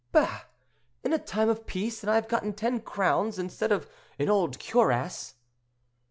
"Bah! 0.11 0.45
in 1.03 1.11
time 1.25 1.47
of 1.47 1.67
peace; 1.67 2.01
and 2.01 2.09
I 2.09 2.15
have 2.15 2.27
got 2.27 2.57
ten 2.57 2.79
crowns 2.79 3.37
instead 3.37 3.71
of 3.71 3.87
an 4.17 4.29
old 4.29 4.57
cuirass." 4.59 5.35